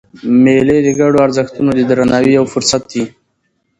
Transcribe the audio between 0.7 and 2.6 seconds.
د ګډو ارزښتونو د درناوي یو